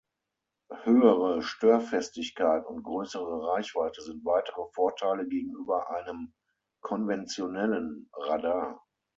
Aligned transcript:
Höhere 0.81 1.43
Störfestigkeit 1.43 2.65
und 2.65 2.81
größere 2.81 3.49
Reichweite 3.53 4.01
sind 4.01 4.25
weitere 4.25 4.63
Vorteile 4.73 5.27
gegenüber 5.27 5.91
einem 5.91 6.33
konventionellen 6.81 8.09
Radar. 8.11 8.83